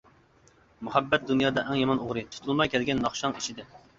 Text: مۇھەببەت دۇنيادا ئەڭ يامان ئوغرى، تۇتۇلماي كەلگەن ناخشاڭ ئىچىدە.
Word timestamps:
مۇھەببەت 0.87 1.27
دۇنيادا 1.31 1.65
ئەڭ 1.67 1.77
يامان 1.81 2.01
ئوغرى، 2.05 2.25
تۇتۇلماي 2.37 2.75
كەلگەن 2.77 3.05
ناخشاڭ 3.05 3.37
ئىچىدە. 3.41 3.71